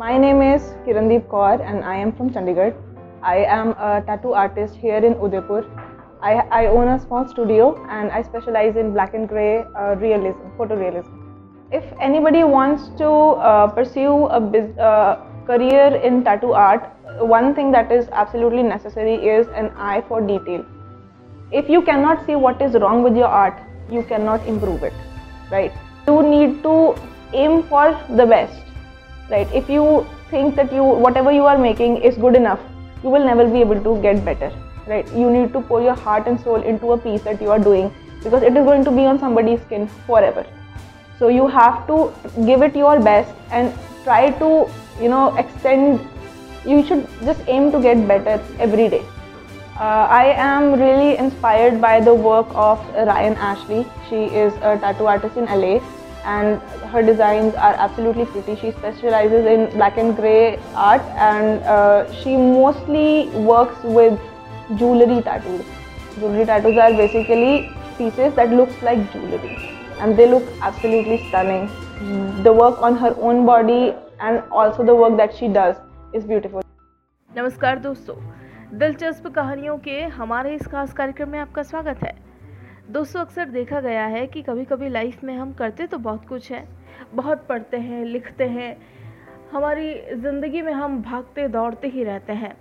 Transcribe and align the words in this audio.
My 0.00 0.16
name 0.16 0.42
is 0.42 0.62
Kirandeep 0.86 1.24
Kaur 1.26 1.60
and 1.68 1.84
I 1.84 1.96
am 1.96 2.12
from 2.16 2.30
Chandigarh. 2.30 2.72
I 3.20 3.38
am 3.38 3.70
a 3.70 4.00
tattoo 4.06 4.32
artist 4.32 4.76
here 4.76 4.98
in 4.98 5.14
Udaipur. 5.20 5.64
I, 6.22 6.34
I 6.58 6.66
own 6.66 6.86
a 6.86 7.00
small 7.00 7.26
studio 7.26 7.84
and 7.90 8.12
I 8.12 8.22
specialize 8.22 8.76
in 8.76 8.92
black 8.92 9.14
and 9.14 9.28
grey 9.28 9.64
uh, 9.76 9.96
realism, 9.96 10.38
photorealism. 10.56 11.10
If 11.72 11.82
anybody 12.00 12.44
wants 12.44 12.90
to 12.98 13.08
uh, 13.08 13.66
pursue 13.72 14.26
a 14.26 14.38
uh, 14.80 15.16
career 15.46 15.96
in 15.96 16.22
tattoo 16.22 16.52
art, 16.52 16.92
one 17.18 17.52
thing 17.56 17.72
that 17.72 17.90
is 17.90 18.08
absolutely 18.12 18.62
necessary 18.62 19.16
is 19.16 19.48
an 19.48 19.70
eye 19.70 20.04
for 20.06 20.20
detail. 20.20 20.64
If 21.50 21.68
you 21.68 21.82
cannot 21.82 22.24
see 22.24 22.36
what 22.36 22.62
is 22.62 22.74
wrong 22.74 23.02
with 23.02 23.16
your 23.16 23.26
art, 23.26 23.58
you 23.90 24.04
cannot 24.04 24.46
improve 24.46 24.84
it, 24.84 24.94
right? 25.50 25.72
You 26.06 26.22
need 26.22 26.62
to 26.62 26.94
aim 27.32 27.64
for 27.64 28.00
the 28.10 28.26
best, 28.26 28.62
right? 29.30 29.48
If 29.52 29.68
you 29.68 30.06
think 30.30 30.56
that 30.56 30.72
you 30.72 30.82
whatever 30.82 31.32
you 31.32 31.44
are 31.44 31.58
making 31.58 31.98
is 31.98 32.16
good 32.16 32.34
enough, 32.34 32.60
you 33.02 33.10
will 33.10 33.24
never 33.24 33.46
be 33.46 33.60
able 33.60 33.82
to 33.82 34.02
get 34.02 34.24
better, 34.24 34.52
right? 34.86 35.06
You 35.14 35.30
need 35.30 35.52
to 35.52 35.60
pour 35.60 35.82
your 35.82 35.94
heart 35.94 36.26
and 36.26 36.40
soul 36.40 36.62
into 36.62 36.92
a 36.92 36.98
piece 36.98 37.22
that 37.22 37.40
you 37.40 37.50
are 37.50 37.58
doing 37.58 37.92
because 38.22 38.42
it 38.42 38.56
is 38.56 38.64
going 38.64 38.84
to 38.84 38.90
be 38.90 39.04
on 39.06 39.18
somebody's 39.18 39.60
skin 39.62 39.88
forever. 40.06 40.46
So 41.18 41.28
you 41.28 41.48
have 41.48 41.86
to 41.88 42.12
give 42.46 42.62
it 42.62 42.76
your 42.76 43.00
best 43.00 43.34
and 43.50 43.74
try 44.04 44.30
to, 44.30 44.68
you 45.00 45.08
know, 45.08 45.36
extend. 45.36 46.00
You 46.64 46.84
should 46.84 47.06
just 47.22 47.40
aim 47.46 47.72
to 47.72 47.80
get 47.80 48.06
better 48.06 48.42
every 48.58 48.88
day. 48.88 49.04
Uh, 49.78 50.06
I 50.10 50.34
am 50.36 50.72
really 50.72 51.16
inspired 51.16 51.80
by 51.80 52.00
the 52.00 52.12
work 52.12 52.48
of 52.50 52.84
Ryan 52.94 53.34
Ashley. 53.34 53.86
She 54.08 54.24
is 54.24 54.52
a 54.54 54.76
tattoo 54.76 55.06
artist 55.06 55.36
in 55.36 55.44
LA 55.44 55.78
and 56.25 56.61
her 56.91 57.01
designs 57.03 57.53
are 57.55 57.73
absolutely 57.73 58.25
pretty. 58.25 58.55
She 58.55 58.71
specializes 58.71 59.45
in 59.45 59.69
black 59.71 59.97
and 59.97 60.15
grey 60.15 60.57
art 60.75 61.01
and 61.15 61.61
uh, 61.63 62.11
she 62.13 62.37
mostly 62.37 63.29
works 63.51 63.83
with 63.83 64.19
jewelry 64.77 65.21
tattoos. 65.21 65.65
Jewelry 66.19 66.45
tattoos 66.45 66.77
are 66.77 66.91
basically 66.93 67.69
pieces 67.97 68.33
that 68.35 68.51
looks 68.51 68.81
like 68.81 69.11
jewelry 69.11 69.57
and 69.99 70.17
they 70.17 70.27
look 70.27 70.43
absolutely 70.61 71.17
stunning. 71.27 71.69
The 72.43 72.53
work 72.53 72.81
on 72.81 72.95
her 72.97 73.15
own 73.19 73.45
body 73.45 73.93
and 74.19 74.43
also 74.51 74.83
the 74.83 74.95
work 74.95 75.17
that 75.17 75.35
she 75.35 75.47
does 75.47 75.75
is 76.13 76.23
beautiful. 76.23 76.61
नमस्कार 77.35 77.79
दोस्तों 77.79 78.15
दिलचस्प 78.79 79.27
कहानियों 79.35 79.77
के 79.85 80.01
हमारे 80.17 80.53
इस 80.55 80.67
खास 80.71 80.93
कार्यक्रम 80.93 81.29
में 81.29 81.39
आपका 81.39 81.63
स्वागत 81.63 82.03
है 82.03 82.13
दोस्तों, 82.88 83.20
अक्सर 83.20 83.48
देखा 83.48 83.80
गया 83.80 84.04
है 84.06 84.26
कि 84.26 84.42
कभी 84.42 84.64
कभी 84.64 84.88
लाइफ 84.88 85.24
में 85.24 85.34
हम 85.36 85.52
करते 85.52 85.86
तो 85.86 85.98
बहुत 85.98 86.24
कुछ 86.28 86.50
है। 86.52 86.66
बहुत 87.14 87.44
पढ़ते 87.48 87.76
हैं, 87.76 88.04
लिखते 88.04 88.44
हैं। 88.44 88.76
हमारी 89.52 89.92
ज़िंदगी 90.14 90.62
में 90.62 90.72
हम 90.72 91.00
भागते, 91.02 91.46
दौड़ते 91.48 91.88
ही 91.88 92.04
रहते 92.04 92.32
हैं। 92.32 92.54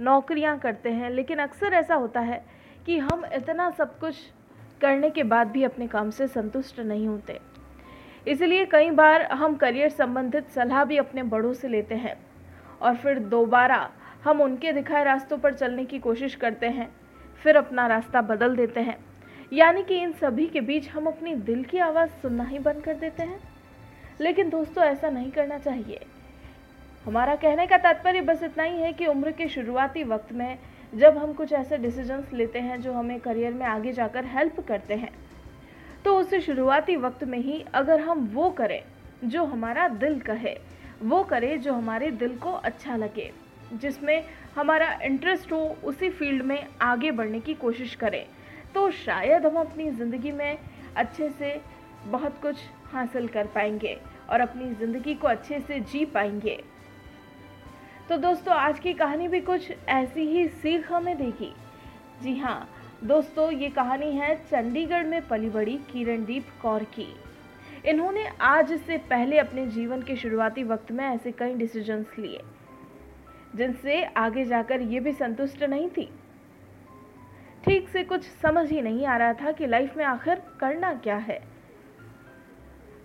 नौकरियाँ 0.00 0.58
करते 0.58 0.90
हैं, 0.90 1.10
लेकिन 1.10 1.38
अक्सर 1.38 1.74
ऐसा 1.74 1.94
होता 1.94 2.20
है 2.20 2.42
कि 2.86 2.98
हम 2.98 3.24
इतना 3.34 3.70
सब 3.70 3.98
कुछ 3.98 4.16
करने 4.80 5.10
के 5.10 5.22
बाद 5.22 5.50
भी 5.50 5.64
अपने 5.64 5.86
काम 5.86 6.10
से 6.10 6.26
संतुष्ट 6.26 6.80
नहीं 6.80 7.08
होते। 7.08 7.40
इसलिए 8.26 8.66
कई 8.66 8.90
बार 8.90 9.22
हम 9.22 9.56
करियर 9.56 9.88
संबंधित 9.88 10.50
सलाह 10.50 10.84
भी 10.84 10.96
अपने 10.96 11.22
बड़ों 11.24 11.52
से 11.52 11.68
लेते 11.68 11.94
हैं 11.94 12.18
और 12.80 12.96
फिर 12.96 13.18
दोबारा 13.18 13.88
हम 14.24 14.40
उनके 14.40 14.72
दिखाए 14.72 15.04
रास्तों 15.04 15.38
पर 15.38 15.54
चलने 15.54 15.84
की 15.84 15.98
कोशिश 15.98 16.34
करते 16.34 16.66
हैं, 16.68 16.94
फिर 17.42 17.56
अपना 17.56 17.86
रास्ता 17.86 18.22
बदल 18.22 18.56
देते 18.56 18.80
हैं। 18.80 19.04
यानी 19.52 19.82
कि 19.82 19.96
इन 19.96 20.12
सभी 20.12 20.46
के 20.46 20.60
बीच 20.60 20.88
हम 20.88 21.06
अपनी 21.06 21.34
दिल 21.34 21.64
की 21.64 21.78
आवाज़ 21.78 22.10
सुनना 22.10 22.44
ही 22.44 22.58
बंद 22.58 22.82
कर 22.82 22.94
देते 22.94 23.22
हैं। 23.22 23.40
लेकिन 24.20 24.50
दोस्तों, 24.50 24.84
ऐसा 24.84 25.10
नहीं 25.10 25.30
करना 25.30 25.58
चाहिए। 25.58 26.00
हमारा 27.04 27.34
कहने 27.34 27.66
का 27.66 27.78
तात्पर्य 27.78 28.20
बस 28.20 28.42
इतना 28.42 28.62
ही 28.62 28.80
है 28.80 28.92
कि 28.92 29.06
उम्र 29.06 29.30
के 29.30 29.48
शुरुआती 29.48 30.02
वक्त 30.04 30.32
में 30.32 30.58
जब 30.94 31.18
हम 31.18 31.32
कुछ 31.32 31.52
ऐसे 31.52 31.78
डिसीजंस 31.78 32.32
लेते 32.32 32.58
हैं 32.58 32.80
जो 32.80 32.92
हमें 32.92 33.20
करियर 33.20 33.52
में 33.52 33.66
आगे 33.66 33.92
जाकर 33.92 34.24
हेल्प 34.24 34.60
करते 34.60 34.94
हैं 34.94 35.10
तो 36.04 36.16
उस 36.16 36.34
शुरुआती 36.34 36.96
वक्त 36.96 37.24
में 37.24 37.38
ही 37.38 37.64
अगर 37.74 38.00
हम 38.00 38.30
वो 38.32 38.50
करें 38.50 38.82
जो 39.24 39.44
हमारा 39.44 39.88
दिल 39.88 40.20
कहे, 40.20 40.58
वो 41.02 41.22
करें 41.22 41.60
जो 41.60 41.72
हमारे 41.72 42.10
दिल 42.10 42.36
को 42.38 42.52
अच्छा 42.52 42.96
लगे, 42.96 43.32
जिसमें 43.72 44.24
हमारा 44.56 44.98
इंटरेस्ट 45.02 45.52
हो, 45.52 45.76
उसी 45.84 46.10
फ़ील्ड 46.10 46.42
में 46.42 46.66
आगे 46.82 47.10
बढ़ने 47.10 47.40
की 47.40 47.54
कोशिश 47.54 47.94
करें। 47.94 48.26
तो 48.76 48.90
शायद 48.90 49.44
हम 49.46 49.54
अपनी 49.56 49.90
ज़िंदगी 49.90 50.30
में 50.32 50.58
अच्छे 50.96 51.28
से 51.28 51.50
बहुत 52.06 52.40
कुछ 52.42 52.56
हासिल 52.86 53.28
कर 53.28 53.46
पाएँगे 53.46 53.96
और 54.30 54.40
अपनी 54.40 54.68
ज़िंदगी 54.70 55.14
को 55.14 55.28
अच्छे 55.28 55.60
से 55.60 55.78
जी 55.82 56.04
पाएँगे। 56.04 56.58
तो 58.08 58.16
दोस्तों, 58.16 58.54
आज 58.54 58.80
की 58.80 58.92
कहानी 58.94 59.28
भी 59.28 59.40
कुछ 59.40 59.70
ऐसी 59.88 60.26
ही 60.28 60.46
सीख 60.48 60.92
हमें 60.92 61.16
देगी। 61.18 61.52
जी 62.22 62.36
हाँ 62.38 62.68
दोस्तों, 63.04 63.50
ये 63.52 63.70
कहानी 63.70 64.10
है 64.12 64.34
चंडीगढ़ 64.42 65.06
में 65.06 65.20
पली 65.28 65.48
बड़ी 65.50 65.78
किरणदीप 65.92 66.50
कौर 66.62 66.84
की। 66.94 67.08
इन्होंने 67.84 68.26
आज 68.42 68.72
से 68.76 68.98
पहले 69.10 69.38
अपने 69.38 69.66
जीवन 69.68 70.02
के 70.02 70.16
शुरुआती 70.16 70.64
वक्त 70.64 70.92
में 70.92 71.04
ऐसे 71.06 71.32
कई 71.32 71.54
डिसीजंस 71.54 72.18
लिए, 72.18 72.42
जिनसे 73.56 74.02
आगे 74.04 74.44
जाकर 74.44 74.82
ये 74.82 75.00
भी 75.00 75.12
संतुष्ट 75.14 75.62
नहीं 75.64 75.88
थी। 75.88 76.08
ठीक 77.66 77.88
से 77.88 78.04
कुछ 78.04 78.22
समझ 78.22 78.70
ही 78.70 78.82
नहीं 78.82 79.06
आ 79.06 79.16
रहा 79.16 79.32
था 79.32 79.52
कि 79.52 79.66
लाइफ 79.66 79.96
में 79.96 80.04
आखिर 80.04 80.42
करना 80.60 80.94
क्या 80.94 81.16
है। 81.16 81.42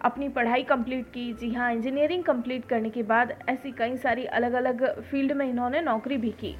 अपनी 0.02 0.30
पढ़ाई 0.30 0.64
कंप्लीट 0.64 1.06
की, 1.06 1.34
जी 1.34 1.54
हाँ 1.54 1.74
इंजीनियरिंग 1.74 2.24
कंप्लीट 2.24 2.66
करने 2.66 2.90
के 2.90 3.04
बाद 3.04 3.34
ऐसी 3.50 3.72
कई 3.72 3.98
सारी 3.98 4.26
अलग 4.26 4.54
अलग 4.54 5.02
फ़ील्ड 5.02 5.32
में 5.32 5.50
इन्होंने 5.50 5.82
नौकरी 5.82 6.18
भी 6.18 6.30
की। 6.30 6.56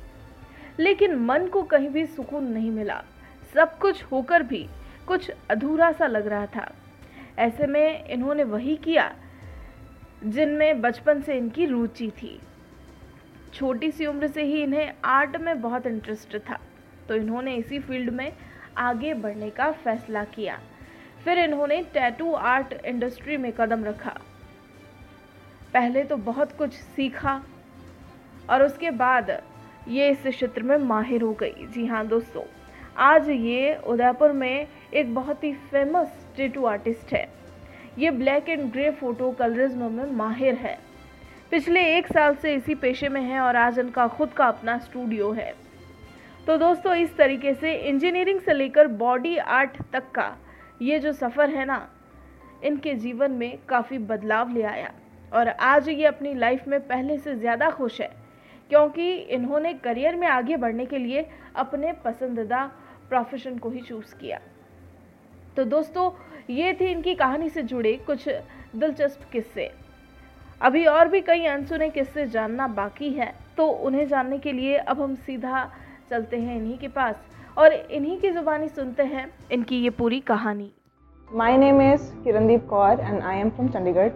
लेकिन 0.80 1.16
मन 1.16 1.48
को 1.48 1.64
कहीं 1.64 1.90
भी 1.90 2.06
सुकून 2.06 2.44
नहीं 2.44 2.72
मिला। 2.72 3.04
सब 3.54 3.78
कुछ 3.78 4.04
होकर 4.04 4.44
भी 4.44 4.68
कुछ 5.08 5.32
अधूरा 5.50 5.92
सा 5.92 6.08
लग 6.08 6.28
रहा 6.28 6.46
था। 6.46 6.74
ऐसे 7.40 7.68
में 7.68 8.06
इन्होंने 8.06 8.44
वही 8.44 8.76
किया 8.76 9.16
जिनमें 10.24 10.82
बचपन 10.82 11.22
से 11.22 11.38
इनकी 11.38 11.66
रुचि 11.66 12.10
थी। 12.10 12.40
छोटी 13.54 13.92
सी 13.92 14.06
उम्र 14.06 14.28
से 14.28 14.44
ही 14.44 14.64
इन्हें 14.64 14.94
आर्ट 15.06 15.38
में 15.38 15.62
बहुत 15.62 15.88
इंटरेस्ट 15.88 16.38
था। 16.38 16.60
तो 17.08 17.16
इन्होंने 17.16 17.56
इसी 17.56 17.80
फ़ील्ड 17.80 18.10
में 18.10 18.32
आगे 18.80 19.14
बढ़ने 19.16 19.50
का 19.50 19.72
फैसला 19.74 20.24
किया। 20.26 20.60
फिर 21.26 21.40
इन्होंने 21.40 21.82
टैटू 21.94 22.32
आर्ट 22.34 22.74
इंडस्ट्री 22.86 23.38
में 23.38 23.52
कदम 23.54 23.84
रखा। 23.86 24.18
पहले 25.74 26.04
तो 26.04 26.18
बहुत 26.20 26.52
कुछ 26.52 26.74
सीखा 26.74 27.42
और 28.50 28.64
उसके 28.64 28.92
बाद 28.92 29.30
ये 29.88 30.10
इस 30.10 30.26
क्षेत्र 30.26 30.64
में 30.64 30.78
माहिर 30.78 31.22
हो 31.22 31.32
गई। 31.34 31.68
जी 31.68 31.86
हाँ 31.86 32.06
दोस्तों, 32.08 32.44
आज 32.98 33.30
ये 33.30 33.76
उदयपुर 33.88 34.32
में 34.32 34.68
एक 34.94 35.14
बहुत 35.16 35.44
ही 35.44 35.54
फ़ेमस 35.72 36.26
टैटू 36.38 36.66
आर्टिस्ट 36.66 37.14
है। 37.14 37.28
ये 38.00 38.12
black 38.12 38.50
and 38.50 38.72
grey 38.72 38.90
photo 38.92 39.32
colourism 39.32 39.92
में 39.92 40.12
माहिर 40.14 40.56
है। 40.56 40.78
पिछले 41.52 41.82
एक 41.98 42.08
साल 42.08 42.36
से 42.36 42.54
इसी 42.56 42.76
पेशे 42.76 43.10
में 43.10 43.22
है 43.22 43.40
और 43.40 43.56
आज 43.56 43.80
इनका 43.80 44.08
खुद 44.08 44.34
का 44.34 44.46
अपना 44.46 44.78
स्टूडियो 44.80 45.32
है। 45.32 45.54
तो 46.48 46.56
दोस्तों, 46.58 46.94
इस 46.96 47.16
तरीके 47.18 47.54
से 47.54 47.74
इंजीनियरिंग 47.80 48.40
से 48.42 48.54
लेकर 48.54 48.88
बॉडी 49.00 49.36
आर्ट 49.38 49.76
तक 49.94 50.04
का 50.12 50.36
ये 50.82 50.98
जो 51.00 51.12
सफ़र 51.14 51.50
है 51.50 51.66
ना, 51.66 51.88
इनके 52.64 52.94
जीवन 52.96 53.32
में 53.32 53.58
काफ़ी 53.70 53.98
बदलाव 54.00 54.54
ले 54.54 54.64
आया। 54.64 54.92
और 55.32 55.48
आज 55.48 55.90
ये 55.90 56.06
अपनी 56.06 56.34
लाइफ 56.36 56.68
में 56.68 56.80
पहले 56.88 57.18
से 57.18 57.36
ज़्यादा 57.36 57.70
खुश 57.72 58.00
है, 58.02 58.10
क्योंकि 58.72 59.14
इन्होंने 59.14 59.74
करियर 59.76 60.16
में 60.16 60.28
आगे 60.28 60.58
बढ़ने 60.58 60.86
के 60.86 60.98
लिए 60.98 61.26
अपने 61.56 61.92
पसंदीदा 62.06 62.64
प्रोफेशन 63.10 63.58
को 63.58 63.70
ही 63.70 63.82
चूज़ 63.82 64.16
किया। 64.16 64.40
तो 65.58 65.64
दोस्तों, 65.66 66.10
ये 66.50 66.74
थी 66.74 66.86
इनकी 66.86 67.16
कहानी 67.16 67.50
से 67.50 67.62
जुड़े 67.64 67.94
कुछ 68.08 68.28
दिलचस्प 68.76 69.30
किस्से। 69.32 69.70
अभी 70.62 70.86
और 70.86 71.08
भी 71.08 71.22
कई 71.22 71.46
अनसुने 71.48 71.90
किस्से 71.90 72.28
जानना 72.28 72.68
बाकी 72.70 73.10
है 73.12 73.34
तो 73.58 73.68
उन्हें 73.68 74.08
जानने 74.08 74.38
के 74.40 74.52
लिए 74.52 74.76
अब 74.76 75.02
हम 75.02 75.16
सीधा 75.18 75.72
चलते 76.12 76.38
हैं 76.38 76.56
इन्हीं 76.58 76.78
के 76.78 76.88
पास 77.00 77.16
और 77.58 77.74
इन्हीं 77.74 78.20
की 78.20 78.30
ज़ुबानी 78.32 78.68
सुनते 78.78 79.04
हैं 79.16 79.26
इनकी 79.58 79.82
ये 79.84 79.90
पूरी 80.04 80.20
कहानी 80.30 80.72
name 81.60 81.78
is 81.84 82.06
Kirandeep 82.24 82.64
Kaur 82.70 82.96
and 83.10 83.24
I 83.24 83.36
am 83.42 83.52
from 83.58 83.68
Chandigarh. 83.76 84.12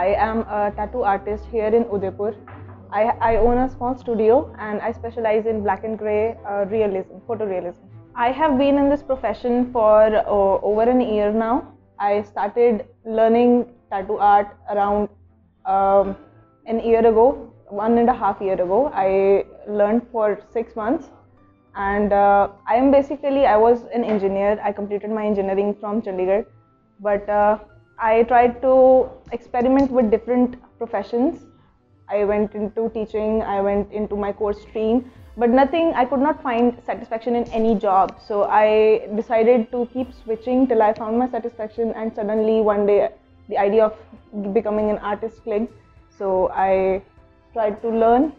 I 0.00 0.10
am 0.24 0.42
a 0.56 0.58
tattoo 0.76 1.00
artist 1.12 1.48
here 1.54 1.70
in 1.78 1.86
Udaipur. 1.94 2.28
I, 2.98 3.00
I 3.28 3.30
own 3.36 3.62
a 3.62 3.64
small 3.70 3.96
studio 4.02 4.36
and 4.66 4.84
I 4.88 4.92
specialize 4.98 5.48
in 5.52 5.62
black 5.64 5.82
and 5.88 5.98
grey 6.02 6.36
uh, 6.48 6.66
realism, 6.74 7.16
photorealism. 7.30 7.88
I 8.26 8.28
have 8.40 8.54
been 8.58 8.78
in 8.82 8.90
this 8.92 9.02
profession 9.02 9.72
for 9.72 9.96
uh, 10.18 10.70
over 10.70 10.86
an 10.92 11.00
year 11.00 11.32
now. 11.32 11.56
I 11.98 12.22
started 12.22 12.84
learning 13.04 13.56
tattoo 13.90 14.18
art 14.28 14.54
around 14.76 15.08
um, 15.64 16.14
an 16.66 16.78
year 16.92 17.04
ago, 17.10 17.26
one 17.82 17.98
and 17.98 18.14
a 18.14 18.16
half 18.22 18.40
year 18.40 18.60
ago. 18.68 18.80
I 18.94 19.44
learned 19.82 20.06
for 20.12 20.28
six 20.58 20.76
months 20.76 21.10
and 21.74 22.12
uh, 22.12 22.48
I 22.66 22.76
am 22.76 22.90
basically 22.90 23.46
I 23.46 23.56
was 23.56 23.84
an 23.94 24.04
engineer. 24.04 24.60
I 24.62 24.72
completed 24.72 25.10
my 25.10 25.24
engineering 25.24 25.74
from 25.80 26.02
Chandigarh, 26.02 26.44
but 27.00 27.28
uh, 27.28 27.58
I 27.98 28.24
tried 28.24 28.60
to 28.62 29.08
experiment 29.32 29.90
with 29.90 30.10
different 30.10 30.56
professions. 30.78 31.44
I 32.08 32.24
went 32.24 32.54
into 32.54 32.90
teaching, 32.90 33.42
I 33.42 33.60
went 33.60 33.90
into 33.92 34.16
my 34.16 34.32
course 34.32 34.60
stream, 34.62 35.10
but 35.36 35.48
nothing, 35.48 35.94
I 35.94 36.04
could 36.04 36.20
not 36.20 36.42
find 36.42 36.76
satisfaction 36.84 37.36
in 37.36 37.44
any 37.44 37.74
job. 37.74 38.20
So 38.26 38.44
I 38.44 39.08
decided 39.16 39.70
to 39.72 39.88
keep 39.94 40.12
switching 40.12 40.66
till 40.66 40.82
I 40.82 40.92
found 40.92 41.18
my 41.18 41.30
satisfaction, 41.30 41.92
and 41.96 42.14
suddenly 42.14 42.60
one 42.60 42.86
day 42.86 43.08
the 43.48 43.56
idea 43.56 43.86
of 43.86 44.52
becoming 44.52 44.90
an 44.90 44.98
artist 44.98 45.42
clicked. 45.42 45.72
So 46.18 46.50
I 46.50 47.02
tried 47.54 47.80
to 47.82 47.88
learn 47.88 48.32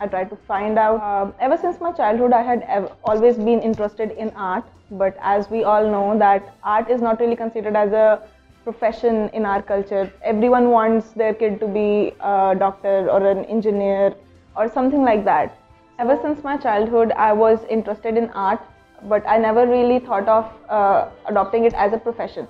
I 0.00 0.06
tried 0.06 0.30
to 0.30 0.36
find 0.36 0.78
out. 0.78 1.00
Um, 1.00 1.34
ever 1.40 1.56
since 1.56 1.80
my 1.80 1.92
childhood, 1.92 2.32
I 2.32 2.42
had 2.42 2.62
ev- 2.68 2.92
always 3.04 3.36
been 3.36 3.60
interested 3.60 4.10
in 4.12 4.30
art, 4.30 4.64
but 4.90 5.16
as 5.20 5.50
we 5.50 5.64
all 5.64 5.88
know, 5.88 6.18
that 6.18 6.54
art 6.62 6.90
is 6.90 7.00
not 7.00 7.20
really 7.20 7.36
considered 7.36 7.76
as 7.76 7.92
a 7.92 8.22
profession 8.64 9.28
in 9.30 9.44
our 9.44 9.62
culture. 9.62 10.12
Everyone 10.22 10.70
wants 10.70 11.10
their 11.12 11.34
kid 11.34 11.60
to 11.60 11.68
be 11.68 12.12
a 12.20 12.56
doctor 12.58 13.10
or 13.10 13.26
an 13.26 13.44
engineer 13.44 14.14
or 14.56 14.68
something 14.68 15.02
like 15.02 15.24
that. 15.24 15.56
Ever 15.98 16.18
since 16.22 16.42
my 16.42 16.56
childhood, 16.56 17.12
I 17.12 17.32
was 17.32 17.60
interested 17.70 18.16
in 18.16 18.30
art, 18.30 18.60
but 19.08 19.22
I 19.28 19.38
never 19.38 19.66
really 19.66 20.00
thought 20.00 20.28
of 20.28 20.52
uh, 20.68 21.08
adopting 21.26 21.64
it 21.64 21.74
as 21.74 21.92
a 21.92 21.98
profession. 21.98 22.48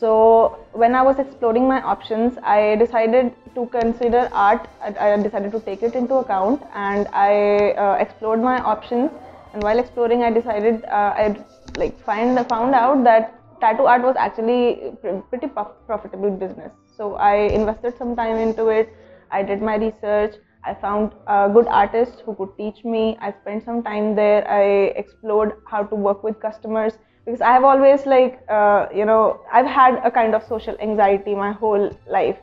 So 0.00 0.58
when 0.72 0.94
I 0.94 1.02
was 1.02 1.18
exploring 1.18 1.68
my 1.68 1.82
options, 1.82 2.38
I 2.42 2.76
decided 2.76 3.34
to 3.54 3.66
consider 3.66 4.30
art. 4.32 4.66
I 4.82 5.14
decided 5.18 5.52
to 5.52 5.60
take 5.60 5.82
it 5.82 5.94
into 5.94 6.14
account, 6.14 6.62
and 6.74 7.06
I 7.12 7.72
uh, 7.72 7.96
explored 8.00 8.40
my 8.40 8.60
options. 8.60 9.10
And 9.52 9.62
while 9.62 9.78
exploring, 9.78 10.22
I 10.22 10.30
decided 10.30 10.86
uh, 10.86 11.12
I 11.24 11.36
like 11.76 12.00
find 12.02 12.38
found 12.48 12.74
out 12.74 13.04
that 13.04 13.34
tattoo 13.60 13.84
art 13.84 14.02
was 14.02 14.16
actually 14.16 14.94
pretty 15.28 15.48
profitable 15.48 16.30
business. 16.30 16.72
So 16.96 17.16
I 17.16 17.34
invested 17.58 17.98
some 17.98 18.16
time 18.16 18.36
into 18.36 18.68
it. 18.68 18.88
I 19.30 19.42
did 19.42 19.60
my 19.60 19.76
research. 19.76 20.34
I 20.64 20.74
found 20.74 21.12
a 21.26 21.50
good 21.52 21.66
artist 21.66 22.22
who 22.24 22.34
could 22.36 22.56
teach 22.56 22.84
me. 22.84 23.18
I 23.20 23.34
spent 23.42 23.64
some 23.66 23.82
time 23.82 24.14
there. 24.14 24.50
I 24.50 24.64
explored 25.04 25.56
how 25.66 25.82
to 25.84 25.94
work 25.94 26.24
with 26.24 26.40
customers 26.40 26.94
because 27.24 27.40
I 27.40 27.52
have 27.52 27.64
always 27.64 28.06
like 28.06 28.40
uh, 28.48 28.86
you 28.94 29.04
know 29.04 29.40
I've 29.52 29.66
had 29.66 30.00
a 30.04 30.10
kind 30.10 30.34
of 30.34 30.44
social 30.44 30.76
anxiety 30.80 31.34
my 31.34 31.52
whole 31.52 31.90
life. 32.06 32.38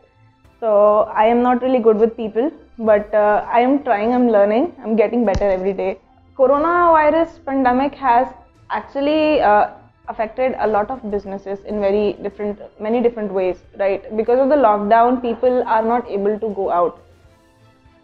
So 0.60 1.10
I 1.14 1.26
am 1.26 1.44
not 1.44 1.62
really 1.62 1.80
good 1.80 1.98
with 1.98 2.18
people, 2.18 2.52
but 2.80 3.14
uh, 3.14 3.46
I 3.52 3.60
am 3.62 3.84
trying. 3.84 4.14
I'm 4.14 4.30
learning. 4.30 4.74
I'm 4.84 4.96
getting 4.96 5.26
better 5.26 5.50
every 5.50 5.74
day. 5.74 6.00
Coronavirus 6.38 7.44
pandemic 7.46 7.94
has 7.96 8.28
actually 8.70 9.42
uh, 9.42 9.70
affected 10.10 10.56
a 10.60 10.68
lot 10.68 10.90
of 10.90 11.12
businesses 11.12 11.60
in 11.66 11.80
very 11.80 12.14
different 12.24 12.60
many 12.80 13.02
different 13.02 13.32
ways 13.32 13.64
right 13.80 14.06
because 14.16 14.40
of 14.40 14.50
the 14.50 14.56
lockdown 14.56 15.22
people 15.22 15.64
are 15.76 15.84
not 15.84 16.10
able 16.10 16.40
to 16.40 16.50
go 16.60 16.70
out 16.72 17.02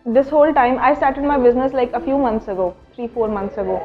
this 0.06 0.30
whole 0.30 0.54
time 0.54 0.78
i 0.80 0.94
started 0.94 1.24
my 1.24 1.38
business 1.38 1.72
like 1.74 1.94
a 1.94 2.00
few 2.08 2.18
months 2.18 2.50
ago 2.56 2.76
3 2.96 3.08
4 3.08 3.30
months 3.30 3.58
ago 3.58 3.78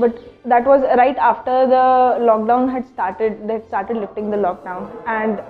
but 0.00 0.18
that 0.44 0.64
was 0.64 0.82
right 0.96 1.16
after 1.16 1.66
the 1.66 1.84
lockdown 2.30 2.70
had 2.72 2.86
started 2.88 3.46
they 3.48 3.54
had 3.54 3.66
started 3.66 3.96
lifting 3.96 4.30
the 4.30 4.36
lockdown. 4.36 4.90
And 5.06 5.42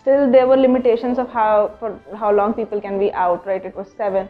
still 0.00 0.30
there 0.30 0.46
were 0.46 0.56
limitations 0.56 1.18
of 1.18 1.28
how 1.28 1.72
for 1.78 1.98
how 2.16 2.32
long 2.32 2.54
people 2.54 2.80
can 2.80 2.98
be 2.98 3.12
out 3.12 3.46
right? 3.46 3.64
It 3.64 3.76
was 3.76 3.88
7 3.96 4.28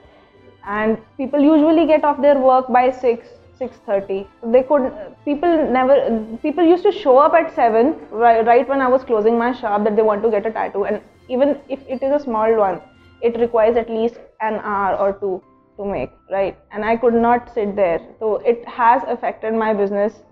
and 0.66 0.98
people 1.16 1.40
usually 1.40 1.86
get 1.86 2.04
off 2.04 2.20
their 2.20 2.38
work 2.38 2.68
by 2.68 2.90
6 2.90 3.28
6:30 3.58 4.26
they 4.54 4.62
could 4.70 4.92
people 5.24 5.52
never 5.76 5.94
people 6.42 6.64
used 6.70 6.82
to 6.88 6.92
show 6.92 7.16
up 7.18 7.32
at 7.34 7.54
7 7.54 7.94
right, 8.10 8.44
right 8.46 8.68
when 8.68 8.82
i 8.86 8.88
was 8.94 9.04
closing 9.10 9.38
my 9.38 9.52
shop 9.60 9.84
that 9.84 9.96
they 9.96 10.02
want 10.02 10.22
to 10.22 10.30
get 10.30 10.44
a 10.44 10.50
tattoo. 10.50 10.84
And 10.84 11.00
even 11.28 11.58
if 11.68 11.80
it 11.88 12.02
is 12.02 12.12
a 12.12 12.20
small 12.24 12.56
one 12.56 12.80
it 13.22 13.38
requires 13.40 13.76
at 13.76 13.88
least 13.88 14.18
an 14.40 14.60
hour 14.62 14.96
or 14.96 15.12
two 15.14 15.42
to 15.76 15.84
make 15.84 16.12
right 16.30 16.58
and 16.72 16.84
i 16.84 16.96
could 16.96 17.14
not 17.14 17.52
sit 17.54 17.74
there 17.76 18.00
so 18.18 18.36
it 18.52 18.66
has 18.66 19.02
affected 19.08 19.54
my 19.54 19.72
business 19.72 20.22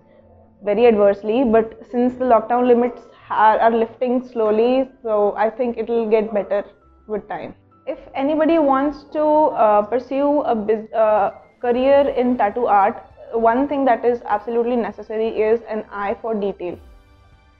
very 0.63 0.87
adversely 0.87 1.43
but 1.43 1.77
since 1.91 2.15
the 2.15 2.25
lockdown 2.25 2.67
limits 2.67 3.01
are, 3.29 3.59
are 3.59 3.71
lifting 3.71 4.27
slowly 4.27 4.89
so 5.01 5.33
i 5.35 5.49
think 5.49 5.77
it 5.77 5.87
will 5.87 6.09
get 6.09 6.33
better 6.33 6.63
with 7.07 7.27
time 7.27 7.53
if 7.85 7.99
anybody 8.15 8.57
wants 8.57 9.03
to 9.13 9.23
uh, 9.23 9.81
pursue 9.83 10.41
a 10.41 10.55
biz- 10.55 10.91
uh, 10.93 11.31
career 11.61 12.09
in 12.23 12.37
tattoo 12.37 12.65
art 12.65 13.03
one 13.33 13.67
thing 13.67 13.85
that 13.85 14.05
is 14.05 14.21
absolutely 14.25 14.75
necessary 14.75 15.27
is 15.27 15.61
an 15.69 15.83
eye 15.91 16.15
for 16.21 16.33
detail. 16.33 16.77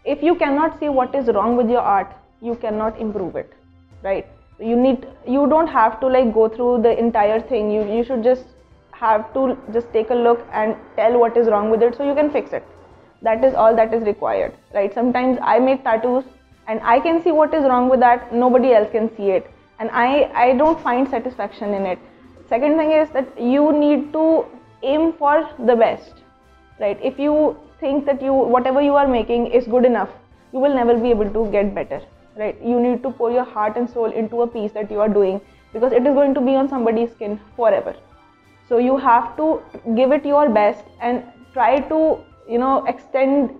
If 0.05 0.21
you 0.21 0.35
cannot 0.35 0.79
see 0.79 0.89
what 0.89 1.15
is 1.15 1.27
wrong 1.27 1.57
with 1.57 1.69
your 1.69 1.81
art, 1.81 2.15
you 2.41 2.55
cannot 2.55 2.99
improve 2.99 3.35
it, 3.35 3.51
right? 4.03 4.27
You 4.59 4.75
need 4.75 5.07
you 5.27 5.47
don't 5.47 5.67
have 5.67 5.99
to 5.99 6.07
like 6.07 6.33
go 6.33 6.47
through 6.49 6.81
the 6.83 6.97
entire 6.97 7.41
thing. 7.41 7.71
You 7.71 7.83
you 7.95 8.03
should 8.03 8.23
just 8.23 8.45
have 8.91 9.33
to 9.33 9.57
just 9.73 9.91
take 9.91 10.09
a 10.09 10.15
look 10.15 10.45
and 10.53 10.75
tell 10.95 11.19
what 11.19 11.37
is 11.37 11.47
wrong 11.47 11.69
with 11.69 11.83
it 11.83 11.95
so 11.95 12.07
you 12.09 12.15
can 12.15 12.31
fix 12.31 12.53
it. 12.53 12.65
That 13.21 13.43
is 13.43 13.53
all 13.53 13.75
that 13.75 13.93
is 13.93 14.03
required, 14.03 14.53
right? 14.73 14.93
Sometimes 14.93 15.37
I 15.41 15.59
make 15.59 15.83
tattoos 15.83 16.25
and 16.67 16.79
I 16.81 16.99
can 16.99 17.21
see 17.21 17.31
what 17.31 17.53
is 17.53 17.63
wrong 17.63 17.89
with 17.89 17.99
that. 17.99 18.33
Nobody 18.33 18.73
else 18.73 18.89
can 18.91 19.09
see 19.17 19.31
it, 19.31 19.49
and 19.79 19.89
I 19.91 20.09
I 20.45 20.53
don't 20.63 20.79
find 20.89 21.09
satisfaction 21.15 21.73
in 21.73 21.85
it. 21.85 21.99
Second 22.49 22.77
thing 22.77 22.91
is 22.91 23.09
that 23.09 23.39
you 23.39 23.71
need 23.73 24.11
to 24.13 24.45
aim 24.83 25.13
for 25.13 25.49
the 25.67 25.75
best 25.75 26.21
right 26.79 26.99
if 27.01 27.19
you 27.19 27.57
think 27.79 28.05
that 28.05 28.21
you 28.21 28.33
whatever 28.33 28.81
you 28.81 28.95
are 28.95 29.07
making 29.07 29.47
is 29.59 29.67
good 29.67 29.85
enough 29.85 30.09
you 30.53 30.59
will 30.59 30.75
never 30.75 30.97
be 31.05 31.09
able 31.09 31.29
to 31.37 31.45
get 31.51 31.73
better 31.73 32.01
right? 32.37 32.61
You 32.61 32.79
need 32.79 33.03
to 33.03 33.11
pour 33.11 33.31
your 33.31 33.43
heart 33.43 33.77
and 33.77 33.89
soul 33.89 34.11
into 34.11 34.41
a 34.41 34.47
piece 34.47 34.71
that 34.73 34.91
you 34.91 34.99
are 34.99 35.09
doing 35.09 35.41
because 35.73 35.91
it 35.91 36.05
is 36.07 36.13
going 36.13 36.33
to 36.33 36.41
be 36.41 36.55
on 36.55 36.69
somebody's 36.69 37.11
skin 37.11 37.39
forever. 37.55 37.95
So 38.67 38.77
you 38.77 38.97
have 38.97 39.35
to 39.37 39.61
give 39.95 40.11
it 40.11 40.25
your 40.25 40.49
best 40.49 40.85
and 41.01 41.23
try 41.53 41.79
to 41.79 42.19
you 42.49 42.57
know 42.57 42.85
extend. 42.85 43.59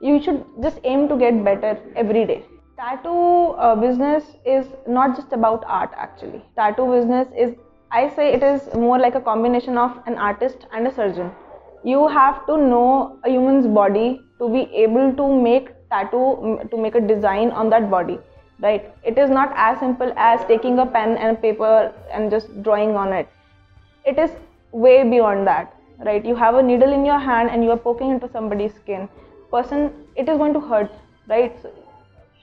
You 0.00 0.20
should 0.22 0.44
just 0.62 0.80
aim 0.84 1.08
to 1.08 1.16
get 1.16 1.44
better 1.44 1.78
every 1.94 2.24
day. 2.26 2.44
Tattoo 2.76 3.52
uh, 3.66 3.76
business 3.76 4.24
is 4.44 4.66
not 4.88 5.14
just 5.16 5.32
about 5.32 5.64
art 5.66 5.92
actually. 5.96 6.42
Tattoo 6.56 6.90
business 6.90 7.28
is 7.38 7.54
I 7.92 8.08
say 8.08 8.32
it 8.32 8.42
is 8.42 8.68
more 8.74 8.98
like 8.98 9.14
a 9.14 9.20
combination 9.20 9.78
of 9.78 9.98
an 10.06 10.16
artist 10.16 10.66
and 10.72 10.86
a 10.86 10.94
surgeon. 10.94 11.30
You 11.84 12.08
have 12.08 12.46
to 12.46 12.56
know 12.56 13.18
a 13.24 13.30
human's 13.30 13.66
body 13.66 14.20
to 14.38 14.48
be 14.48 14.62
able 14.74 15.12
to 15.12 15.42
make 15.42 15.70
tattoo, 15.92 16.60
to 16.70 16.76
make 16.76 16.94
a 16.94 17.00
design 17.00 17.50
on 17.50 17.70
that 17.70 17.90
body, 17.90 18.18
right? 18.60 18.90
It 19.04 19.18
is 19.18 19.30
not 19.30 19.52
as 19.56 19.78
simple 19.80 20.12
as 20.16 20.44
taking 20.46 20.78
a 20.78 20.86
pen 20.86 21.16
and 21.16 21.40
paper 21.40 21.92
and 22.10 22.30
just 22.30 22.62
drawing 22.62 22.96
on 22.96 23.12
it. 23.12 23.28
It 24.04 24.18
is 24.18 24.30
way 24.72 25.08
beyond 25.08 25.46
that, 25.46 25.74
right? 25.98 26.24
You 26.24 26.34
have 26.34 26.54
a 26.54 26.62
needle 26.62 26.92
in 26.92 27.04
your 27.04 27.18
hand 27.18 27.50
and 27.50 27.62
you 27.62 27.70
are 27.70 27.82
poking 27.88 28.10
into 28.10 28.28
somebody's 28.32 28.74
skin. 28.74 29.08
Person, 29.50 29.92
it 30.16 30.28
is 30.28 30.38
going 30.38 30.54
to 30.54 30.60
hurt, 30.60 30.90
right? 31.28 31.54
So, 31.62 31.70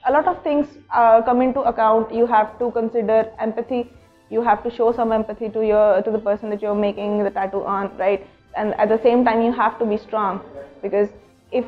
a 0.06 0.12
lot 0.12 0.26
of 0.26 0.42
things 0.42 0.66
uh, 0.94 1.22
come 1.22 1.42
into 1.42 1.60
account. 1.60 2.14
You 2.14 2.26
have 2.26 2.58
to 2.58 2.70
consider 2.70 3.30
empathy 3.38 3.90
you 4.30 4.42
have 4.42 4.62
to 4.62 4.70
show 4.70 4.92
some 4.92 5.12
empathy 5.12 5.48
to 5.50 5.66
your 5.66 6.02
to 6.02 6.10
the 6.10 6.18
person 6.18 6.50
that 6.50 6.62
you're 6.62 6.80
making 6.82 7.22
the 7.24 7.30
tattoo 7.30 7.62
on 7.64 7.90
right 7.98 8.26
and 8.56 8.74
at 8.74 8.88
the 8.88 8.98
same 9.02 9.24
time 9.24 9.42
you 9.42 9.52
have 9.52 9.78
to 9.78 9.84
be 9.84 9.96
strong 9.96 10.40
because 10.82 11.08
if 11.52 11.64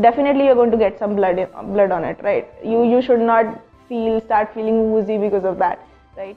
definitely 0.00 0.44
you're 0.46 0.54
going 0.54 0.70
to 0.70 0.76
get 0.76 0.98
some 0.98 1.16
blood 1.16 1.38
in, 1.38 1.48
blood 1.72 1.90
on 1.90 2.04
it 2.04 2.18
right? 2.22 2.48
You 2.64 2.84
you 2.84 3.00
should 3.02 3.20
not 3.20 3.60
feel 3.88 4.20
start 4.20 4.52
feeling 4.54 4.92
woozy 4.92 5.18
because 5.18 5.44
of 5.44 5.58
that 5.58 5.78
right? 6.16 6.36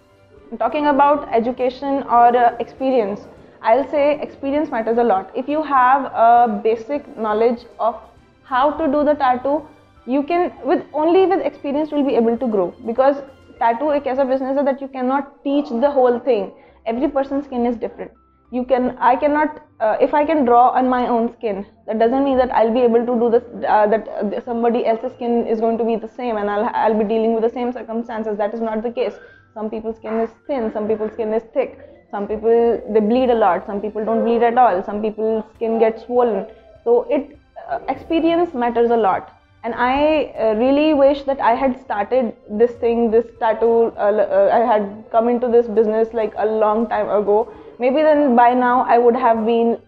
Talking 0.60 0.88
about 0.88 1.28
education 1.34 2.04
or 2.04 2.36
uh, 2.36 2.56
experience 2.60 3.22
i'll 3.70 3.88
say 3.90 4.20
experience 4.22 4.72
matters 4.72 4.98
a 4.98 5.04
lot. 5.04 5.32
If 5.36 5.48
you 5.48 5.62
have 5.64 6.06
a 6.06 6.62
basic 6.64 7.06
knowledge 7.18 7.66
of 7.80 8.00
how 8.44 8.72
to 8.72 8.88
do 8.88 9.04
the 9.04 9.14
tattoo 9.14 9.68
you 10.06 10.24
can 10.24 10.52
with 10.66 10.84
only 10.94 11.26
with 11.28 11.46
experience 11.46 11.92
will 11.92 12.04
be 12.04 12.16
able 12.16 12.38
to 12.38 12.48
grow 12.48 12.74
because 12.86 13.22
tattoo 13.60 13.92
is 13.92 14.18
a 14.18 14.26
business 14.26 14.58
that 14.66 14.82
you 14.82 14.88
cannot 14.88 15.44
teach 15.44 15.70
the 15.70 15.92
whole 15.92 16.20
thing. 16.20 16.52
Every 16.86 17.08
person's 17.08 17.46
skin 17.46 17.66
is 17.68 17.76
different 17.76 18.12
you 18.52 18.64
can 18.66 18.98
i 19.00 19.16
cannot 19.16 19.62
uh, 19.80 19.98
if 20.06 20.14
i 20.14 20.24
can 20.30 20.44
draw 20.46 20.70
on 20.80 20.90
my 20.94 21.08
own 21.08 21.32
skin 21.36 21.66
that 21.88 22.00
doesn't 22.00 22.24
mean 22.24 22.38
that 22.38 22.52
i'll 22.60 22.74
be 22.74 22.82
able 22.82 23.06
to 23.10 23.14
do 23.22 23.30
this 23.36 23.44
uh, 23.74 23.88
that 23.88 24.08
uh, 24.10 24.42
somebody 24.46 24.86
else's 24.86 25.14
skin 25.14 25.48
is 25.48 25.60
going 25.66 25.78
to 25.78 25.86
be 25.92 25.96
the 25.96 26.08
same 26.08 26.38
and 26.38 26.50
I'll, 26.50 26.70
I'll 26.74 26.98
be 26.98 27.06
dealing 27.06 27.34
with 27.34 27.44
the 27.44 27.54
same 27.60 27.72
circumstances 27.72 28.38
that 28.38 28.54
is 28.54 28.62
not 28.62 28.84
the 28.84 28.92
case 28.92 29.14
some 29.54 29.70
people's 29.70 29.96
skin 29.98 30.20
is 30.20 30.30
thin 30.48 30.72
some 30.74 30.88
people's 30.88 31.14
skin 31.14 31.34
is 31.34 31.44
thick 31.54 31.80
some 32.12 32.28
people 32.28 32.82
they 32.94 33.00
bleed 33.00 33.30
a 33.30 33.40
lot 33.46 33.66
some 33.66 33.82
people 33.82 34.04
don't 34.04 34.24
bleed 34.26 34.44
at 34.44 34.58
all 34.58 34.84
some 34.84 35.02
people's 35.02 35.44
skin 35.56 35.80
gets 35.80 36.04
swollen 36.06 36.46
so 36.84 37.04
it 37.10 37.38
uh, 37.70 37.80
experience 37.88 38.54
matters 38.54 38.92
a 38.92 38.98
lot 38.98 39.38
and 39.64 39.76
I 39.76 40.34
uh, 40.40 40.54
really 40.56 40.94
wish 40.96 41.22
that 41.24 41.40
I 41.40 41.54
had 41.54 41.80
started 41.80 42.34
this 42.50 42.72
thing, 42.72 43.12
this 43.12 43.28
tattoo. 43.40 43.94
Uh, 43.96 44.00
uh, 44.00 44.50
I 44.52 44.60
had 44.66 45.06
come 45.12 45.30
into 45.30 45.48
this 45.48 45.68
business 45.68 46.14
like 46.14 46.34
a 46.38 46.46
long 46.48 46.90
time 46.90 47.10
ago. 47.10 47.54
Maybe 47.80 48.02
then 48.02 48.36
by 48.36 48.54
now 48.54 48.82
I 48.82 48.98
would 48.98 49.16
have 49.16 49.46
been 49.46 49.80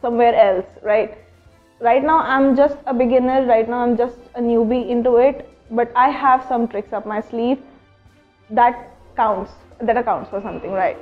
somewhere 0.00 0.34
else, 0.34 0.66
right? 0.82 1.18
Right 1.80 2.04
now 2.04 2.18
I'm 2.18 2.56
just 2.56 2.76
a 2.86 2.94
beginner. 2.94 3.44
Right 3.46 3.68
now 3.68 3.80
I'm 3.80 3.96
just 3.96 4.18
a 4.34 4.40
newbie 4.40 4.88
into 4.88 5.16
it. 5.16 5.48
But 5.70 5.90
I 5.96 6.10
have 6.10 6.44
some 6.48 6.68
tricks 6.68 6.92
up 6.92 7.06
my 7.06 7.20
sleeve 7.20 7.58
that 8.50 8.90
counts 9.16 9.52
that 9.80 9.96
accounts 9.96 10.30
for 10.30 10.40
something 10.42 10.70
right 10.70 10.96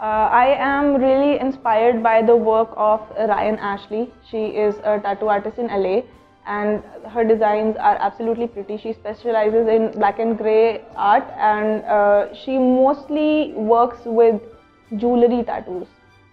uh, 0.00 0.28
I 0.30 0.54
am 0.58 0.94
really 0.94 1.40
inspired 1.40 2.02
by 2.02 2.22
the 2.22 2.36
work 2.36 2.70
of 2.76 3.00
Ryan 3.18 3.56
Ashley. 3.58 4.08
She 4.30 4.46
is 4.46 4.76
a 4.84 5.00
tattoo 5.00 5.28
artist 5.28 5.58
in 5.58 5.66
LA 5.66 6.02
and 6.46 6.84
her 7.10 7.24
designs 7.24 7.76
are 7.76 7.96
absolutely 7.96 8.46
pretty. 8.46 8.78
She 8.78 8.92
specializes 8.92 9.66
in 9.66 9.90
black 9.98 10.20
and 10.20 10.38
gray 10.38 10.84
art 10.94 11.24
and 11.36 11.84
uh, 11.84 12.32
she 12.32 12.58
mostly 12.58 13.52
works 13.54 13.98
with 14.04 14.40
jewelry 14.96 15.42
tattoos. 15.44 15.86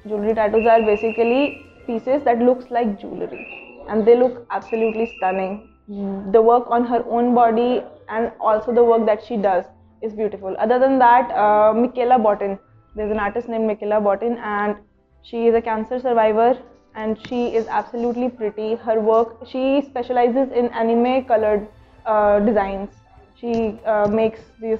Jewelry 0.07 0.33
tattoos 0.33 0.65
are 0.67 0.81
basically 0.81 1.65
pieces 1.85 2.23
that 2.23 2.39
looks 2.39 2.71
like 2.71 2.99
jewelry 2.99 3.85
and 3.89 4.05
they 4.05 4.17
look 4.17 4.45
absolutely 4.51 5.11
stunning. 5.17 5.69
The 6.31 6.41
work 6.41 6.65
on 6.69 6.85
her 6.85 7.03
own 7.07 7.35
body 7.35 7.83
and 8.09 8.31
also 8.39 8.73
the 8.73 8.83
work 8.83 9.05
that 9.05 9.23
she 9.23 9.37
does 9.37 9.65
is 10.01 10.13
beautiful. 10.13 10.55
Other 10.57 10.79
than 10.79 10.97
that, 10.99 11.29
uh, 11.31 11.73
Michaela 11.73 12.17
there's 12.95 13.11
an 13.11 13.19
artist 13.19 13.49
named 13.49 13.67
Michaela 13.67 13.99
Botten, 14.01 14.37
and 14.37 14.77
she 15.21 15.47
is 15.47 15.53
a 15.55 15.61
cancer 15.61 15.99
survivor 15.99 16.57
and 16.95 17.19
she 17.27 17.53
is 17.53 17.67
absolutely 17.67 18.29
pretty. 18.29 18.75
Her 18.75 18.99
work, 19.01 19.45
she 19.45 19.81
specializes 19.81 20.51
in 20.51 20.69
anime 20.69 21.25
colored 21.25 21.67
uh, 22.05 22.39
designs. 22.39 22.89
She 23.35 23.79
uh, 23.85 24.07
makes 24.07 24.39
these 24.61 24.79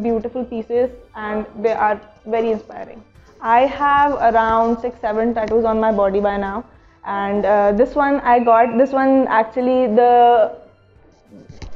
beautiful 0.00 0.44
pieces 0.44 0.90
and 1.14 1.46
they 1.60 1.72
are 1.72 2.00
very 2.26 2.50
inspiring. 2.52 3.02
I 3.40 3.66
have 3.66 4.12
around 4.12 4.80
six, 4.80 5.00
seven 5.00 5.34
tattoos 5.34 5.64
on 5.64 5.80
my 5.80 5.92
body 5.92 6.20
by 6.20 6.36
now, 6.36 6.64
and 7.04 7.44
uh, 7.44 7.72
this 7.72 7.94
one 7.94 8.20
I 8.20 8.38
got. 8.38 8.78
This 8.78 8.92
one 8.92 9.26
actually 9.28 9.88
the 9.94 10.56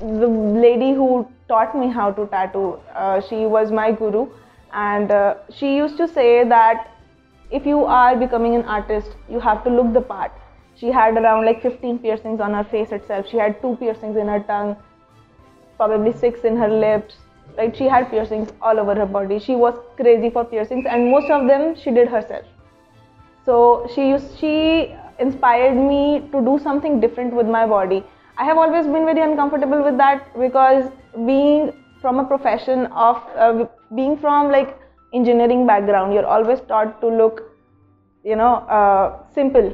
the 0.00 0.28
lady 0.28 0.92
who 0.92 1.28
taught 1.49 1.76
me 1.76 1.88
how 1.88 2.11
to 2.12 2.26
tattoo. 2.26 2.78
Uh, 2.94 3.20
she 3.20 3.46
was 3.46 3.73
my 3.73 3.90
guru 3.90 4.28
and 4.73 5.11
uh, 5.11 5.35
she 5.50 5.76
used 5.76 5.96
to 5.96 6.06
say 6.06 6.44
that 6.44 6.90
if 7.50 7.66
you 7.66 7.85
are 7.85 8.16
becoming 8.16 8.54
an 8.54 8.64
artist 8.64 9.12
you 9.28 9.40
have 9.40 9.62
to 9.64 9.70
look 9.70 9.92
the 9.92 10.00
part 10.00 10.32
she 10.75 10.90
had 10.96 11.16
around 11.16 11.46
like 11.46 11.62
15 11.62 11.99
piercings 12.00 12.40
on 12.40 12.52
her 12.54 12.64
face 12.64 12.90
itself 12.92 13.28
she 13.28 13.37
had 13.37 13.61
two 13.62 13.76
piercings 13.76 14.16
in 14.16 14.26
her 14.26 14.40
tongue 14.40 14.76
probably 15.76 16.12
six 16.12 16.44
in 16.50 16.56
her 16.56 16.68
lips 16.68 17.16
right 17.57 17.76
she 17.76 17.85
had 17.85 18.11
piercings 18.11 18.53
all 18.61 18.79
over 18.79 18.95
her 18.95 19.07
body. 19.07 19.38
She 19.38 19.55
was 19.55 19.75
crazy 19.97 20.31
for 20.31 20.45
piercings 20.45 20.87
and 20.88 21.11
most 21.11 21.31
of 21.31 21.47
them 21.47 21.75
she 21.75 21.91
did 21.91 22.09
herself. 22.09 22.45
So 23.45 23.88
she 23.95 24.09
used 24.09 24.38
she 24.38 24.95
inspired 25.19 25.76
me 25.76 26.29
to 26.33 26.45
do 26.45 26.59
something 26.62 27.00
different 27.00 27.35
with 27.35 27.47
my 27.47 27.67
body. 27.67 28.05
I 28.38 28.45
have 28.45 28.59
always 28.59 28.87
been 28.87 29.05
very 29.07 29.21
uncomfortable 29.21 29.83
with 29.83 29.97
that 29.99 30.38
because 30.38 30.91
being 31.26 31.73
from 32.00 32.19
a 32.19 32.25
profession 32.25 32.87
of 32.87 33.23
uh, 33.37 33.67
being 33.95 34.19
from 34.19 34.50
like 34.50 34.76
engineering 35.15 35.67
background 35.67 36.12
you're 36.12 36.26
always 36.26 36.61
taught 36.69 37.00
to 37.00 37.09
look 37.09 37.43
you 38.25 38.37
know 38.37 38.55
uh, 38.79 39.19
simple. 39.35 39.73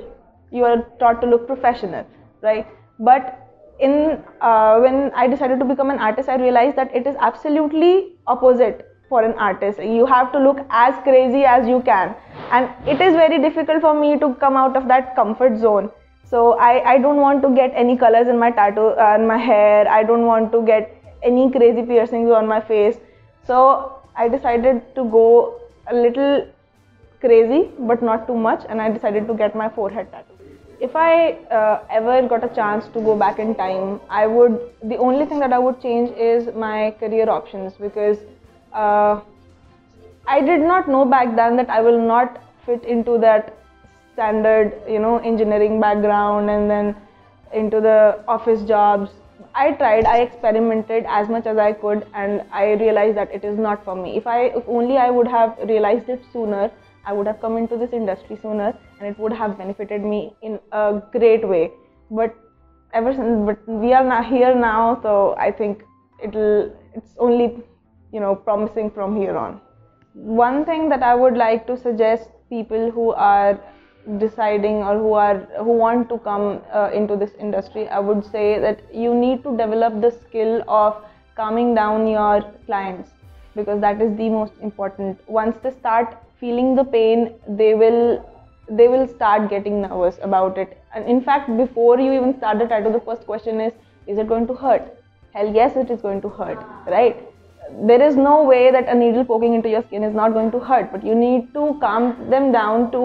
You 0.50 0.64
are 0.64 0.82
taught 1.00 1.20
to 1.22 1.26
look 1.26 1.46
professional 1.46 2.06
right? 2.42 2.66
But 2.98 3.41
in 3.88 3.94
uh, 4.40 4.78
when 4.84 5.10
i 5.22 5.26
decided 5.26 5.58
to 5.58 5.68
become 5.74 5.90
an 5.90 5.98
artist 6.08 6.28
i 6.28 6.36
realized 6.46 6.76
that 6.76 6.94
it 7.00 7.06
is 7.12 7.16
absolutely 7.30 7.92
opposite 8.26 8.88
for 9.12 9.22
an 9.28 9.34
artist. 9.46 9.82
You 9.94 10.06
have 10.10 10.32
to 10.34 10.38
look 10.44 10.60
as 10.82 11.00
crazy 11.06 11.42
as 11.54 11.68
you 11.72 11.80
can. 11.88 12.14
And 12.50 12.70
it 12.92 13.02
is 13.06 13.18
very 13.22 13.40
difficult 13.46 13.82
for 13.86 13.92
me 14.02 14.12
to 14.22 14.30
come 14.44 14.56
out 14.60 14.78
of 14.80 14.88
that 14.92 15.14
comfort 15.18 15.58
zone. 15.64 15.90
So 16.32 16.44
i, 16.66 16.70
I 16.92 16.94
don't 17.06 17.20
want 17.24 17.42
to 17.46 17.50
get 17.58 17.74
any 17.82 17.96
colors 18.02 18.30
in 18.34 18.38
my 18.42 18.50
tattoo 18.60 18.86
uh, 19.06 19.16
in 19.18 19.26
my 19.32 19.36
hair. 19.48 19.88
I 19.96 20.02
don't 20.12 20.26
want 20.30 20.52
to 20.52 20.62
get 20.72 21.18
any 21.30 21.50
crazy 21.58 21.86
piercings 21.92 22.30
on 22.40 22.48
my 22.54 22.60
face. 22.72 22.96
So 23.50 23.58
I 24.16 24.28
decided 24.36 24.82
to 25.00 25.04
go 25.18 25.26
a 25.88 25.94
little 25.94 26.46
crazy 27.20 27.62
but 27.92 28.02
not 28.10 28.26
too 28.32 28.38
much. 28.48 28.64
And 28.68 28.80
I 28.86 28.90
decided 28.98 29.28
to 29.32 29.34
get 29.44 29.62
my 29.64 29.68
forehead 29.80 30.10
tattoo. 30.16 30.41
If 30.82 30.96
I 30.96 31.32
uh, 31.58 31.84
ever 31.90 32.26
got 32.28 32.44
a 32.44 32.54
chance 32.54 32.86
to 32.88 33.00
go 33.00 33.16
back 33.16 33.38
in 33.38 33.54
time, 33.54 34.00
I 34.10 34.26
would, 34.26 34.58
the 34.82 34.96
only 34.96 35.26
thing 35.26 35.38
that 35.38 35.52
I 35.52 35.58
would 35.58 35.80
change 35.80 36.10
is 36.16 36.52
my 36.54 36.94
career 36.98 37.30
options 37.30 37.74
because 37.74 38.18
uh, 38.72 39.20
I 40.26 40.40
did 40.40 40.60
not 40.60 40.88
know 40.88 41.04
back 41.04 41.36
then 41.36 41.56
that 41.56 41.70
I 41.70 41.80
will 41.80 42.00
not 42.00 42.42
fit 42.66 42.84
into 42.84 43.16
that 43.18 43.56
standard, 44.14 44.72
you 44.88 44.98
know, 44.98 45.18
engineering 45.18 45.80
background 45.80 46.50
and 46.50 46.68
then 46.68 46.96
into 47.52 47.80
the 47.80 48.24
office 48.26 48.62
jobs 48.62 49.10
I 49.54 49.72
tried, 49.72 50.06
I 50.06 50.18
experimented 50.20 51.04
as 51.06 51.28
much 51.28 51.46
as 51.46 51.58
I 51.58 51.72
could, 51.72 52.06
and 52.14 52.42
I 52.52 52.72
realized 52.72 53.16
that 53.18 53.32
it 53.34 53.44
is 53.44 53.58
not 53.58 53.84
for 53.84 53.94
me. 53.94 54.16
If 54.16 54.26
I, 54.26 54.44
if 54.44 54.64
only 54.66 54.96
I 54.96 55.10
would 55.10 55.28
have 55.28 55.58
realized 55.66 56.08
it 56.08 56.22
sooner, 56.32 56.70
I 57.04 57.12
would 57.12 57.26
have 57.26 57.40
come 57.40 57.56
into 57.56 57.76
this 57.76 57.92
industry 57.92 58.38
sooner, 58.40 58.76
and 58.98 59.08
it 59.08 59.18
would 59.18 59.32
have 59.32 59.58
benefited 59.58 60.02
me 60.02 60.34
in 60.42 60.58
a 60.72 61.02
great 61.12 61.46
way. 61.48 61.70
But 62.10 62.34
ever 62.92 63.12
since, 63.12 63.44
but 63.46 63.66
we 63.68 63.92
are 63.92 64.04
now 64.04 64.22
here 64.22 64.54
now, 64.54 65.00
so 65.02 65.34
I 65.38 65.50
think 65.50 65.82
it'll, 66.22 66.70
it's 66.94 67.14
only, 67.18 67.62
you 68.12 68.20
know, 68.20 68.34
promising 68.34 68.90
from 68.90 69.16
here 69.16 69.36
on. 69.36 69.60
One 70.14 70.64
thing 70.64 70.88
that 70.90 71.02
I 71.02 71.14
would 71.14 71.36
like 71.36 71.66
to 71.66 71.76
suggest 71.76 72.28
people 72.50 72.90
who 72.90 73.12
are 73.12 73.58
deciding 74.18 74.76
or 74.82 74.98
who 74.98 75.12
are 75.12 75.38
who 75.58 75.72
want 75.78 76.08
to 76.08 76.18
come 76.18 76.60
uh, 76.74 76.90
into 76.92 77.16
this 77.16 77.30
industry 77.38 77.88
i 77.88 78.00
would 78.00 78.24
say 78.24 78.58
that 78.58 78.80
you 78.92 79.14
need 79.14 79.42
to 79.44 79.56
develop 79.56 80.00
the 80.00 80.10
skill 80.10 80.64
of 80.66 80.96
calming 81.36 81.72
down 81.74 82.06
your 82.06 82.42
clients 82.66 83.10
because 83.54 83.80
that 83.80 84.02
is 84.02 84.16
the 84.16 84.28
most 84.28 84.52
important 84.60 85.18
once 85.28 85.56
they 85.62 85.70
start 85.70 86.16
feeling 86.42 86.74
the 86.80 86.84
pain 86.84 87.26
they 87.62 87.72
will 87.82 88.04
they 88.78 88.86
will 88.92 89.06
start 89.08 89.48
getting 89.50 89.82
nervous 89.82 90.18
about 90.22 90.58
it. 90.58 90.78
And 90.94 91.04
in 91.06 91.20
fact 91.22 91.56
before 91.56 91.98
you 91.98 92.12
even 92.12 92.36
start 92.38 92.58
the 92.58 92.66
tattoo 92.66 92.92
the 92.92 93.00
first 93.00 93.26
question 93.26 93.60
is 93.60 93.72
is 94.06 94.18
it 94.18 94.28
going 94.28 94.46
to 94.48 94.54
hurt? 94.54 94.88
Hell 95.34 95.52
yes 95.54 95.76
it 95.76 95.90
is 95.90 96.00
going 96.00 96.20
to 96.22 96.28
hurt 96.28 96.64
right? 96.86 97.28
There 97.90 98.02
is 98.02 98.16
no 98.16 98.42
way 98.44 98.70
that 98.70 98.88
a 98.88 98.94
needle 98.94 99.24
poking 99.24 99.54
into 99.54 99.68
your 99.74 99.82
skin 99.82 100.04
is 100.04 100.14
not 100.14 100.32
going 100.38 100.50
to 100.52 100.60
hurt 100.70 100.92
but 100.92 101.04
you 101.10 101.14
need 101.14 101.52
to 101.54 101.76
calm 101.80 102.08
them 102.30 102.50
down 102.52 102.90
to 102.92 103.04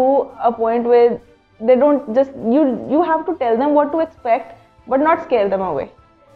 a 0.51 0.51
point 0.51 0.85
where 0.93 1.19
they 1.59 1.75
don't 1.75 2.13
just 2.15 2.31
you 2.55 2.63
you 2.95 3.03
have 3.11 3.25
to 3.29 3.37
tell 3.43 3.57
them 3.61 3.73
what 3.79 3.91
to 3.91 4.03
expect 4.07 4.57
but 4.87 4.99
not 5.11 5.23
scare 5.23 5.47
them 5.55 5.61
away. 5.61 5.91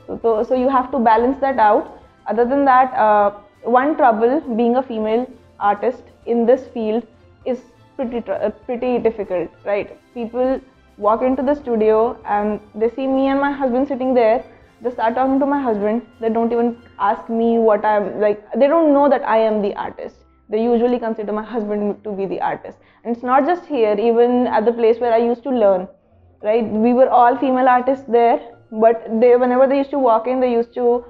So 0.07 0.19
so, 0.21 0.43
so 0.43 0.55
you 0.55 0.69
have 0.69 0.91
to 0.91 0.99
balance 0.99 1.37
that 1.41 1.59
out. 1.59 1.91
Other 2.27 2.45
than 2.45 2.65
that 2.65 2.93
uh, 2.93 3.31
one 3.63 3.95
trouble 3.97 4.41
being 4.61 4.75
a 4.75 4.83
female 4.83 5.27
artist 5.59 6.10
in 6.25 6.45
this 6.45 6.67
field 6.67 7.05
is 7.45 7.59
pretty 7.95 8.23
uh, 8.31 8.49
pretty 8.65 8.97
difficult 8.99 9.49
right? 9.65 9.97
People 10.13 10.59
walk 10.97 11.21
into 11.21 11.41
the 11.41 11.55
studio 11.55 12.17
and 12.25 12.59
they 12.75 12.89
see 12.89 13.07
me 13.07 13.27
and 13.27 13.39
my 13.39 13.51
husband 13.51 13.87
sitting 13.87 14.13
there. 14.13 14.43
They 14.81 14.91
start 14.91 15.15
talking 15.15 15.39
to 15.39 15.45
my 15.45 15.61
husband. 15.61 16.01
They 16.19 16.29
don't 16.29 16.51
even 16.51 16.77
ask 16.99 17.29
me 17.29 17.57
what 17.59 17.85
i'm 17.85 18.19
like 18.19 18.43
they 18.53 18.67
don't 18.67 18.93
know 18.93 19.09
that 19.09 19.27
i 19.27 19.37
am 19.37 19.61
the 19.61 19.73
artist. 19.75 20.15
They 20.49 20.63
usually 20.63 20.99
consider 20.99 21.31
my 21.31 21.43
husband 21.43 22.03
to 22.03 22.11
be 22.11 22.25
the 22.25 22.41
artist. 22.41 22.77
And 23.03 23.15
it's 23.15 23.23
not 23.23 23.45
just 23.45 23.65
here 23.65 23.95
even 23.99 24.47
at 24.47 24.65
the 24.65 24.73
place 24.73 24.99
where 24.99 25.13
i 25.13 25.17
used 25.17 25.43
to 25.43 25.49
learn 25.49 25.87
right? 26.43 26.65
We 26.65 26.93
were 26.93 27.09
all 27.09 27.37
female 27.37 27.67
artists 27.67 28.05
there 28.07 28.39
but 28.71 29.03
they 29.19 29.35
whenever 29.35 29.67
they 29.67 29.77
used 29.77 29.91
to 29.91 29.99
walk 29.99 30.27
in 30.27 30.39
they 30.39 30.51
used 30.51 30.73
to 30.75 31.05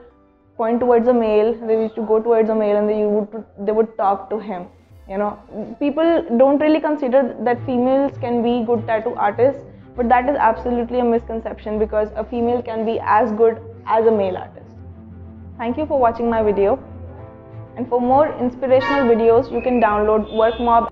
point 0.58 0.80
towards 0.80 1.08
a 1.08 1.14
male. 1.14 1.54
They 1.68 1.82
used 1.82 1.96
to 1.96 2.02
go 2.02 2.22
towards 2.22 2.50
a 2.50 2.56
male 2.56 2.78
and 2.78 2.90
they 2.90 3.06
would 3.06 3.44
they 3.66 3.72
would 3.72 3.98
talk 3.98 4.30
to 4.30 4.40
him 4.40 4.68
you 5.12 5.18
know 5.18 5.32
people 5.80 6.10
don't 6.42 6.60
really 6.60 6.82
consider 6.82 7.22
that 7.42 7.66
females 7.66 8.18
can 8.20 8.42
be 8.44 8.54
good 8.66 8.88
tattoo 8.88 9.14
artists 9.28 9.66
but 9.96 10.08
that 10.10 10.30
is 10.30 10.38
absolutely 10.50 11.00
a 11.00 11.04
misconception 11.04 11.78
because 11.80 12.10
a 12.16 12.24
female 12.24 12.62
can 12.62 12.86
be 12.86 13.00
as 13.02 13.32
good 13.34 13.60
as 13.88 14.06
a 14.06 14.12
male 14.12 14.38
artist. 14.38 14.78
Thank 15.58 15.78
you 15.78 15.86
for 15.86 16.00
watching 16.00 16.30
my 16.30 16.42
video. 16.42 16.80
And 17.76 17.88
for 17.88 18.00
more 18.02 18.28
inspirational 18.40 19.04
videos, 19.06 19.52
you 19.52 19.62
can 19.62 19.82
download 19.82 20.32
WorkMob. 20.32 20.90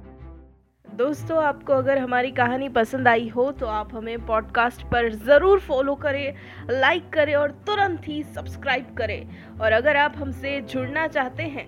दोस्तों 0.88 1.38
आपको 1.44 1.74
अगर 1.74 1.98
हमारी 1.98 2.32
कहानी 2.38 2.68
पसंद 2.70 3.08
आई 3.08 3.28
हो 3.36 3.52
तो 3.60 3.66
आप 3.68 3.94
हमें 3.96 4.26
पॉडकास्ट 4.26 4.82
पर 4.92 5.10
ज़रूर 5.28 5.60
फॉलो 5.68 5.94
करें 5.96 6.34
लाइक 6.72 7.10
करें 7.14 7.34
और 7.36 7.52
तुरंत 7.68 8.08
ही 8.08 8.22
सब्सक्राइब 8.24 8.94
करें 8.98 9.60
और 9.62 9.72
अगर 9.72 9.98
आप 9.98 10.14
हमसे 10.18 10.60
जुड़ना 10.62 11.08
चाहते 11.08 11.44
हैं 11.44 11.68